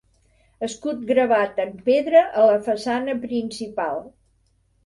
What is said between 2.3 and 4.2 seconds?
a la façana principal.